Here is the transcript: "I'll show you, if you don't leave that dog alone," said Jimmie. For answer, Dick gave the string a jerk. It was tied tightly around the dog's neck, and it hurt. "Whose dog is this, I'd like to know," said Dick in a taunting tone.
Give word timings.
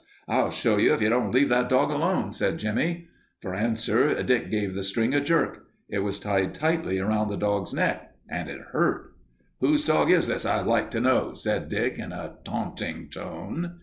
"I'll 0.27 0.49
show 0.49 0.77
you, 0.77 0.95
if 0.95 1.01
you 1.03 1.09
don't 1.09 1.31
leave 1.31 1.49
that 1.49 1.69
dog 1.69 1.91
alone," 1.91 2.33
said 2.33 2.57
Jimmie. 2.57 3.09
For 3.39 3.53
answer, 3.53 4.23
Dick 4.23 4.49
gave 4.49 4.73
the 4.73 4.81
string 4.81 5.13
a 5.13 5.21
jerk. 5.21 5.67
It 5.89 5.99
was 5.99 6.19
tied 6.19 6.55
tightly 6.55 6.97
around 6.97 7.27
the 7.27 7.37
dog's 7.37 7.71
neck, 7.71 8.15
and 8.27 8.49
it 8.49 8.61
hurt. 8.71 9.13
"Whose 9.59 9.85
dog 9.85 10.09
is 10.09 10.25
this, 10.25 10.43
I'd 10.43 10.65
like 10.65 10.89
to 10.89 10.99
know," 11.01 11.35
said 11.35 11.69
Dick 11.69 11.99
in 11.99 12.13
a 12.13 12.37
taunting 12.43 13.09
tone. 13.09 13.77